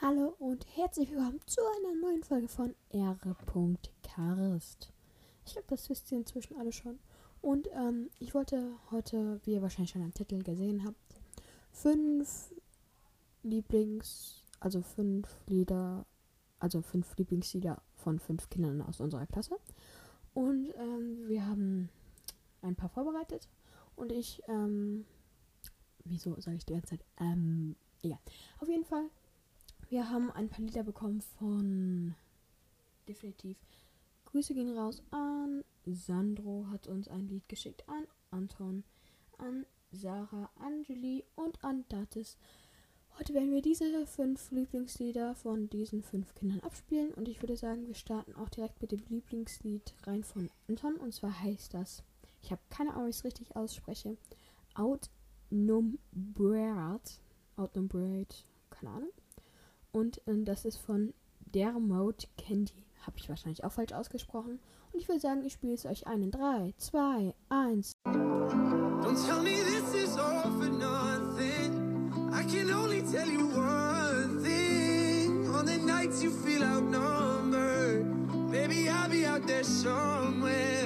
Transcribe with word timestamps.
Hallo 0.00 0.36
und 0.38 0.64
herzlich 0.76 1.10
willkommen 1.10 1.40
zu 1.46 1.60
einer 1.60 2.00
neuen 2.00 2.22
Folge 2.22 2.46
von 2.46 2.72
R.Karst. 2.90 4.92
Ich 5.44 5.54
glaube, 5.54 5.66
das 5.66 5.90
wisst 5.90 6.12
ihr 6.12 6.18
inzwischen 6.18 6.56
alle 6.56 6.70
schon. 6.70 7.00
Und 7.40 7.66
ähm, 7.72 8.08
ich 8.20 8.32
wollte 8.32 8.76
heute, 8.92 9.40
wie 9.42 9.54
ihr 9.54 9.60
wahrscheinlich 9.60 9.90
schon 9.90 10.04
am 10.04 10.14
Titel 10.14 10.40
gesehen 10.44 10.84
habt, 10.84 11.20
fünf 11.72 12.54
Lieblings, 13.42 14.44
also 14.60 14.82
fünf 14.82 15.36
Lieder, 15.48 16.06
also 16.60 16.80
fünf 16.80 17.16
Lieblingslieder 17.16 17.82
von 17.96 18.20
fünf 18.20 18.48
Kindern 18.50 18.80
aus 18.82 19.00
unserer 19.00 19.26
Klasse. 19.26 19.56
Und 20.32 20.68
ähm, 20.76 21.26
wir 21.26 21.44
haben 21.44 21.88
ein 22.62 22.76
paar 22.76 22.88
vorbereitet. 22.88 23.48
Und 23.96 24.12
ich, 24.12 24.44
ähm, 24.46 25.06
wieso 26.04 26.40
sage 26.40 26.58
ich 26.58 26.66
die 26.66 26.74
ganze 26.74 26.90
Zeit, 26.90 27.04
ähm, 27.18 27.74
ja. 28.02 28.20
Auf 28.60 28.68
jeden 28.68 28.84
Fall, 28.84 29.10
wir 29.88 30.10
haben 30.10 30.30
ein 30.30 30.48
paar 30.48 30.60
Lieder 30.64 30.82
bekommen 30.82 31.20
von 31.20 32.14
definitiv. 33.08 33.56
Grüße 34.26 34.52
gehen 34.54 34.76
raus 34.76 35.02
an 35.10 35.64
Sandro, 35.86 36.66
hat 36.70 36.86
uns 36.86 37.08
ein 37.08 37.26
Lied 37.28 37.48
geschickt 37.48 37.88
an 37.88 38.06
Anton, 38.30 38.84
an 39.38 39.64
Sarah, 39.90 40.50
an 40.56 40.82
Julie 40.82 41.24
und 41.34 41.64
an 41.64 41.86
Datis. 41.88 42.36
Heute 43.18 43.32
werden 43.32 43.50
wir 43.50 43.62
diese 43.62 44.06
fünf 44.06 44.50
Lieblingslieder 44.50 45.34
von 45.34 45.70
diesen 45.70 46.02
fünf 46.02 46.34
Kindern 46.34 46.60
abspielen 46.60 47.14
und 47.14 47.26
ich 47.26 47.40
würde 47.42 47.56
sagen, 47.56 47.86
wir 47.86 47.94
starten 47.94 48.34
auch 48.34 48.50
direkt 48.50 48.82
mit 48.82 48.92
dem 48.92 49.02
Lieblingslied 49.08 49.94
rein 50.04 50.22
von 50.22 50.50
Anton 50.68 50.96
und 50.96 51.14
zwar 51.14 51.40
heißt 51.40 51.72
das, 51.72 52.02
ich 52.42 52.50
habe 52.52 52.60
keine 52.68 52.92
Ahnung, 52.92 53.06
wie 53.06 53.10
ich 53.10 53.16
es 53.16 53.24
richtig 53.24 53.56
ausspreche, 53.56 54.18
Outnumbered, 54.74 55.98
Outnumbered, 57.56 58.44
keine 58.70 58.90
Ahnung. 58.90 59.10
Und 59.92 60.26
äh, 60.26 60.42
das 60.44 60.64
ist 60.64 60.78
von 60.78 61.14
Dermot 61.54 62.28
Candy. 62.36 62.84
Habe 63.06 63.16
ich 63.18 63.28
wahrscheinlich 63.28 63.64
auch 63.64 63.72
falsch 63.72 63.92
ausgesprochen. 63.92 64.60
Und 64.92 65.00
ich 65.00 65.08
würde 65.08 65.20
sagen, 65.20 65.42
ich 65.44 65.54
spiele 65.54 65.74
es 65.74 65.86
euch 65.86 66.06
ein 66.06 66.22
in 66.22 66.30
3, 66.30 66.74
2, 66.76 67.34
1. 67.48 67.92
Don't 68.04 69.26
tell 69.26 69.42
me 69.42 69.56
this 69.62 69.94
is 69.94 70.16
all 70.18 70.50
for 70.58 70.68
nothing. 70.68 71.88
I 72.32 72.42
can 72.44 72.70
only 72.70 73.02
tell 73.02 73.28
you 73.28 73.46
one 73.48 74.42
thing. 74.42 75.48
On 75.54 75.64
the 75.64 75.78
nights 75.78 76.22
you 76.22 76.30
feel 76.30 76.62
outnumbered, 76.62 78.04
maybe 78.50 78.88
I'll 78.88 79.08
be 79.08 79.26
out 79.26 79.46
there 79.46 79.64
somewhere. 79.64 80.77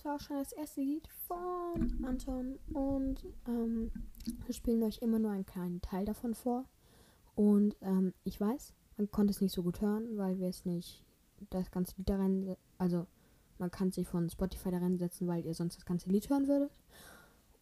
Das 0.00 0.06
war 0.06 0.14
auch 0.14 0.20
schon 0.20 0.38
das 0.38 0.52
erste 0.52 0.80
Lied 0.80 1.06
von 1.26 2.04
Anton. 2.04 2.58
Und 2.72 3.22
ähm, 3.46 3.92
wir 4.46 4.54
spielen 4.54 4.82
euch 4.82 5.02
immer 5.02 5.18
nur 5.18 5.30
einen 5.30 5.44
kleinen 5.44 5.82
Teil 5.82 6.06
davon 6.06 6.34
vor. 6.34 6.64
Und 7.34 7.76
ähm, 7.82 8.14
ich 8.24 8.40
weiß, 8.40 8.72
man 8.96 9.10
konnte 9.10 9.32
es 9.32 9.42
nicht 9.42 9.52
so 9.52 9.62
gut 9.62 9.82
hören, 9.82 10.16
weil 10.16 10.38
wir 10.38 10.48
es 10.48 10.64
nicht 10.64 11.04
das 11.50 11.70
ganze 11.70 11.96
Lied 11.98 12.08
da 12.08 12.16
rein, 12.16 12.56
also 12.78 13.06
man 13.58 13.70
kann 13.70 13.92
sich 13.92 14.08
von 14.08 14.30
Spotify 14.30 14.70
da 14.70 14.78
reinsetzen, 14.78 15.28
weil 15.28 15.44
ihr 15.44 15.52
sonst 15.52 15.76
das 15.76 15.84
ganze 15.84 16.08
Lied 16.08 16.30
hören 16.30 16.48
würdet. 16.48 16.72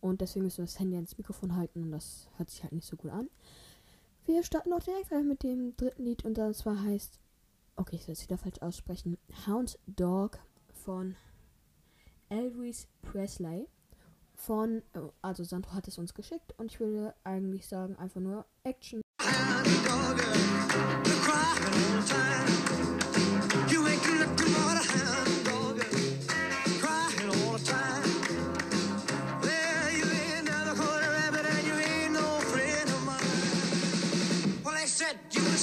Und 0.01 0.21
deswegen 0.21 0.45
müsst 0.45 0.59
ihr 0.61 0.65
das 0.65 0.79
Handy 0.79 0.95
ans 0.95 1.19
Mikrofon 1.19 1.57
halten 1.57 1.83
und 1.83 1.91
das 1.91 2.29
hört 2.37 2.51
sich 2.51 2.63
halt 2.63 2.73
nicht 2.73 2.87
so 2.87 2.97
gut 2.97 3.11
an. 3.11 3.29
Wir 4.27 4.45
starten 4.45 4.73
auch 4.73 4.83
direkt 4.83 5.11
mit 5.11 5.43
dem 5.43 5.77
dritten 5.77 6.05
Lied 6.05 6.25
und 6.25 6.39
das 6.39 6.59
zwar 6.59 6.81
heißt, 6.81 7.19
okay, 7.75 7.97
ich 7.97 8.05
soll 8.05 8.13
es 8.13 8.23
wieder 8.23 8.39
falsch 8.39 8.63
aussprechen, 8.63 9.19
Hound 9.49 9.77
Dog 9.87 10.39
von 10.73 11.17
Elvis 12.29 12.87
Presley. 13.03 13.69
Von, 14.35 14.83
oh, 14.95 15.11
also 15.21 15.43
Sandro 15.43 15.73
hat 15.75 15.89
es 15.89 15.99
uns 15.99 16.15
geschickt 16.15 16.55
und 16.59 16.71
ich 16.73 16.79
würde 16.79 17.15
eigentlich 17.25 17.67
sagen, 17.67 17.97
einfach 17.97 18.21
nur 18.21 18.47
Action. 18.63 19.01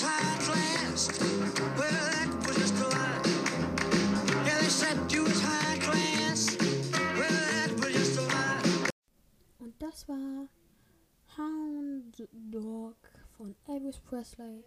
Hound 0.04 0.46
das 9.86 10.08
war 10.08 10.48
Hound 11.38 12.28
Dog 12.52 12.96
von 13.38 13.56
Elvis 13.68 14.00
Presley. 14.00 14.64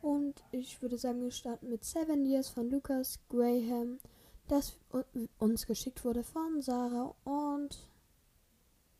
Und 0.00 0.42
ich 0.52 0.80
würde 0.82 0.98
sagen, 0.98 1.22
wir 1.22 1.30
starten 1.30 1.68
mit 1.68 1.84
Seven 1.84 2.24
Years 2.24 2.48
von 2.48 2.70
Lucas 2.70 3.18
Graham, 3.28 3.98
das 4.48 4.76
uns 5.38 5.66
geschickt 5.66 6.04
wurde 6.04 6.22
von 6.22 6.60
Sarah. 6.60 7.14
Und 7.24 7.78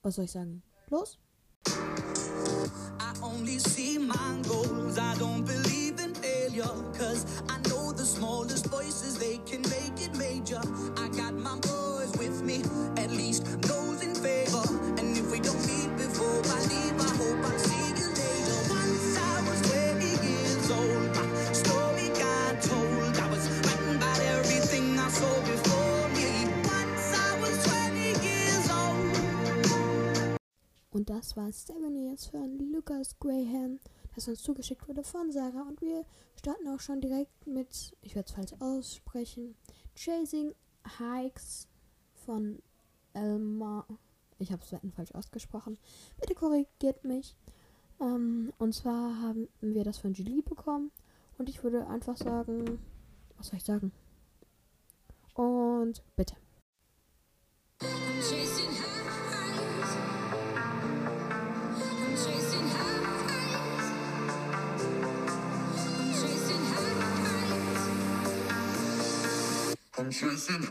was 0.03 0.17
soll 0.17 0.25
ich 0.25 0.33
sagen? 0.33 0.63
Los? 0.89 1.19
I 1.69 3.13
only 3.23 3.59
see 3.59 3.99
my 3.99 4.43
goals. 4.49 4.99
I 4.99 5.15
don't 5.19 5.45
believe 5.45 6.01
in 6.03 6.15
failure. 6.15 6.93
Cause 6.99 7.25
I 7.49 7.59
know 7.69 7.93
the 7.93 8.05
smallest 8.05 8.67
voices, 8.67 9.17
they 9.19 9.39
can 9.47 9.63
make 9.63 10.01
it 10.05 10.15
major. 10.17 10.61
I 10.97 11.02
Und 31.03 31.11
das 31.11 31.37
war 31.37 31.51
Seven 31.51 31.97
Years 31.97 32.27
von 32.27 32.61
Lucas 32.71 33.19
Graham, 33.19 33.81
das 34.15 34.29
uns 34.29 34.41
zugeschickt 34.41 34.87
wurde 34.87 35.03
von 35.03 35.33
Sarah. 35.33 35.63
Und 35.63 35.81
wir 35.81 36.05
starten 36.37 36.69
auch 36.69 36.79
schon 36.79 37.01
direkt 37.01 37.45
mit, 37.45 37.97
ich 38.03 38.15
werde 38.15 38.29
es 38.29 38.33
falsch 38.37 38.53
aussprechen, 38.61 39.57
Chasing 39.97 40.55
Hikes 41.01 41.67
von 42.25 42.63
Elma. 43.15 43.85
Ich 44.39 44.53
habe 44.53 44.63
es 44.63 44.73
falsch 44.95 45.13
ausgesprochen. 45.13 45.77
Bitte 46.21 46.37
korrigiert 46.37 47.05
mich. 47.05 47.35
Ähm, 48.01 48.53
und 48.59 48.73
zwar 48.73 49.21
haben 49.23 49.49
wir 49.61 49.83
das 49.83 49.99
von 49.99 50.15
Julie 50.15 50.43
bekommen. 50.43 50.93
Und 51.37 51.49
ich 51.49 51.65
würde 51.65 51.89
einfach 51.89 52.17
sagen, 52.17 52.79
was 53.39 53.49
soll 53.49 53.57
ich 53.57 53.65
sagen? 53.65 53.91
Und 55.35 56.01
bitte. 56.15 56.37
Chasing 57.81 58.62
chasing 70.13 70.69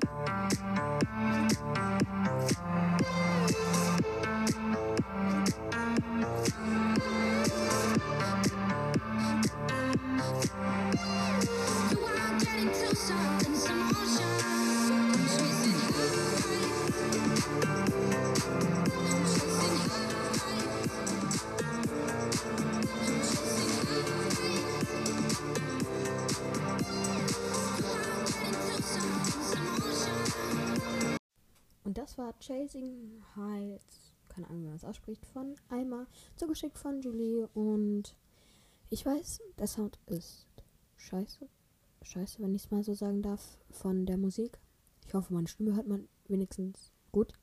war 32.21 32.33
Chasing 32.39 33.23
Heights, 33.35 34.13
keine 34.29 34.47
Ahnung, 34.47 34.61
wie 34.61 34.67
man 34.67 34.75
es 34.75 34.85
ausspricht, 34.85 35.25
von 35.25 35.55
Alma, 35.69 36.05
zugeschickt 36.35 36.77
von 36.77 37.01
Julie. 37.01 37.47
Und 37.55 38.15
ich 38.91 39.03
weiß, 39.03 39.41
der 39.57 39.65
Sound 39.65 39.97
ist 40.05 40.47
scheiße. 40.97 41.49
Scheiße, 42.03 42.41
wenn 42.41 42.53
ich 42.53 42.65
es 42.65 42.71
mal 42.71 42.83
so 42.83 42.93
sagen 42.93 43.23
darf, 43.23 43.57
von 43.71 44.05
der 44.05 44.17
Musik. 44.17 44.59
Ich 45.07 45.15
hoffe, 45.15 45.33
meine 45.33 45.47
Stimme 45.47 45.75
hört 45.75 45.87
man 45.87 46.07
wenigstens 46.27 46.91
gut. 47.11 47.33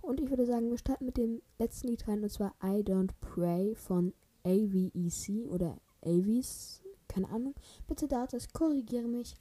Und 0.00 0.20
ich 0.20 0.30
würde 0.30 0.46
sagen, 0.46 0.70
wir 0.70 0.78
starten 0.78 1.06
mit 1.06 1.16
dem 1.16 1.42
letzten 1.58 1.88
Lied 1.88 2.06
rein, 2.06 2.22
und 2.22 2.30
zwar 2.30 2.54
I 2.62 2.82
Don't 2.82 3.10
Pray 3.20 3.74
von 3.74 4.14
AVEC 4.44 5.48
oder 5.48 5.76
Avis, 6.02 6.82
keine 7.08 7.28
Ahnung. 7.30 7.54
Bitte 7.88 8.06
Dates, 8.06 8.52
korrigiere 8.52 9.08
mich. 9.08 9.34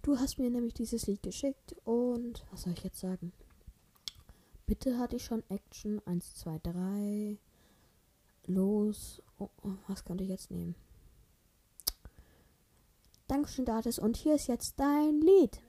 Du 0.00 0.18
hast 0.18 0.38
mir 0.38 0.48
nämlich 0.48 0.72
dieses 0.72 1.06
Lied 1.06 1.22
geschickt 1.22 1.76
und 1.84 2.42
was 2.50 2.62
soll 2.62 2.72
ich 2.72 2.84
jetzt 2.84 3.00
sagen? 3.00 3.32
Bitte 4.70 4.98
hatte 4.98 5.16
ich 5.16 5.24
schon 5.24 5.42
Action 5.48 6.00
1, 6.04 6.36
2, 6.36 6.60
3. 6.62 7.38
Los. 8.46 9.20
Oh, 9.40 9.48
oh, 9.64 9.72
was 9.88 10.04
könnte 10.04 10.22
ich 10.22 10.30
jetzt 10.30 10.52
nehmen? 10.52 10.76
Dankeschön, 13.26 13.64
Dates. 13.64 13.98
Und 13.98 14.16
hier 14.16 14.36
ist 14.36 14.46
jetzt 14.46 14.78
dein 14.78 15.22
Lied. 15.22 15.60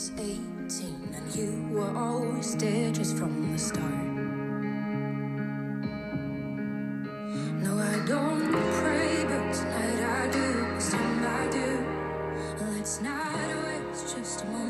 18 0.00 1.14
and 1.14 1.36
you 1.36 1.52
were 1.72 1.96
always 1.96 2.56
there 2.56 2.90
just 2.90 3.16
from 3.16 3.52
the 3.52 3.56
start. 3.56 4.04
No, 7.62 7.78
I 7.78 8.04
don't 8.04 8.50
pray, 8.80 9.22
but 9.28 9.54
tonight 9.54 10.02
I 10.02 10.28
do. 10.32 10.76
Time 10.80 11.24
I 11.24 11.46
do. 11.52 12.66
Let's 12.74 13.00
not 13.00 13.46
waste 13.64 14.16
just 14.16 14.42
a 14.42 14.46
moment 14.46 14.63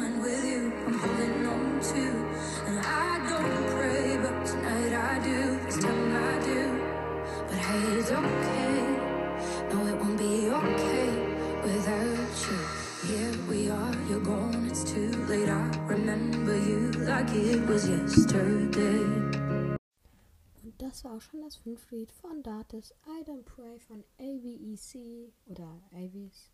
Und 20.63 20.75
das 20.79 21.03
war 21.03 21.17
auch 21.17 21.21
schon 21.21 21.43
das 21.43 21.57
fünfte 21.57 21.97
Lied 21.97 22.13
von 22.13 22.41
Dates. 22.45 22.95
I 23.05 23.25
Don't 23.25 23.43
Pray 23.43 23.81
von 23.81 24.05
AVEC 24.21 25.33
oder 25.47 25.83
AVs. 25.93 26.53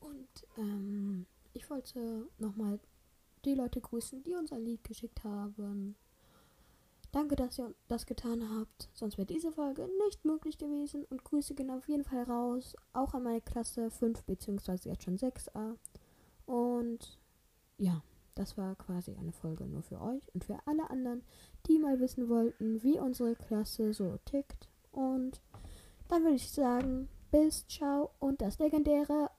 Und 0.00 0.28
ähm, 0.56 1.26
ich 1.52 1.70
wollte 1.70 2.28
nochmal 2.38 2.80
die 3.44 3.54
Leute 3.54 3.80
grüßen, 3.80 4.24
die 4.24 4.34
uns 4.34 4.50
ein 4.50 4.64
Lied 4.64 4.82
geschickt 4.82 5.22
haben. 5.22 5.94
Danke, 7.12 7.36
dass 7.36 7.60
ihr 7.60 7.72
das 7.86 8.04
getan 8.04 8.50
habt. 8.58 8.88
Sonst 8.94 9.16
wäre 9.16 9.26
diese 9.26 9.52
Folge 9.52 9.88
nicht 10.06 10.24
möglich 10.24 10.58
gewesen. 10.58 11.04
Und 11.04 11.22
Grüße 11.22 11.54
gehen 11.54 11.70
auf 11.70 11.88
jeden 11.88 12.02
Fall 12.04 12.24
raus. 12.24 12.74
Auch 12.92 13.14
an 13.14 13.22
meine 13.22 13.42
Klasse 13.42 13.92
5 13.92 14.24
bzw. 14.24 14.88
jetzt 14.88 15.04
schon 15.04 15.18
6a. 15.18 15.76
Und 16.46 17.16
ja, 17.78 18.02
das 18.38 18.56
war 18.56 18.76
quasi 18.76 19.14
eine 19.18 19.32
Folge 19.32 19.66
nur 19.66 19.82
für 19.82 20.00
euch 20.00 20.22
und 20.32 20.44
für 20.44 20.58
alle 20.64 20.88
anderen, 20.90 21.22
die 21.66 21.78
mal 21.78 21.98
wissen 21.98 22.28
wollten, 22.28 22.82
wie 22.84 22.98
unsere 23.00 23.34
Klasse 23.34 23.92
so 23.92 24.16
tickt. 24.24 24.68
Und 24.92 25.40
dann 26.08 26.22
würde 26.22 26.36
ich 26.36 26.50
sagen, 26.50 27.08
bis 27.32 27.66
ciao 27.66 28.10
und 28.20 28.40
das 28.40 28.58
legendäre 28.60 29.30